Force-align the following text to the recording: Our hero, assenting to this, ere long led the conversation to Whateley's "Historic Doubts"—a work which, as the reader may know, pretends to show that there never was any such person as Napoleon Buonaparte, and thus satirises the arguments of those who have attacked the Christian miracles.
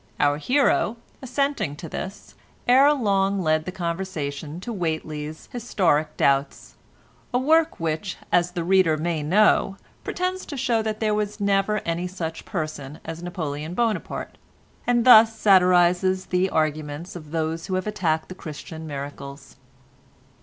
Our 0.19 0.39
hero, 0.39 0.97
assenting 1.21 1.75
to 1.75 1.87
this, 1.87 2.33
ere 2.67 2.91
long 2.91 3.39
led 3.43 3.65
the 3.65 3.71
conversation 3.71 4.59
to 4.61 4.73
Whateley's 4.73 5.47
"Historic 5.51 6.17
Doubts"—a 6.17 7.37
work 7.37 7.79
which, 7.79 8.17
as 8.31 8.53
the 8.53 8.63
reader 8.63 8.97
may 8.97 9.21
know, 9.21 9.77
pretends 10.03 10.43
to 10.47 10.57
show 10.57 10.81
that 10.81 11.01
there 11.01 11.13
never 11.39 11.73
was 11.75 11.83
any 11.85 12.07
such 12.07 12.45
person 12.45 12.99
as 13.05 13.21
Napoleon 13.21 13.75
Buonaparte, 13.75 14.39
and 14.87 15.05
thus 15.05 15.37
satirises 15.37 16.25
the 16.31 16.49
arguments 16.49 17.15
of 17.15 17.29
those 17.29 17.67
who 17.67 17.75
have 17.75 17.85
attacked 17.85 18.27
the 18.27 18.33
Christian 18.33 18.87
miracles. 18.87 19.55